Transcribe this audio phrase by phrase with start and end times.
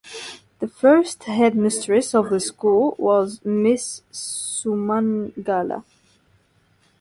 [0.57, 4.01] The first head mistress of the school was Ms.
[4.11, 5.83] Sumangala.